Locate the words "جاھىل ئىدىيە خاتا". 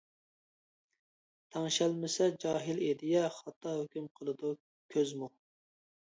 2.45-3.75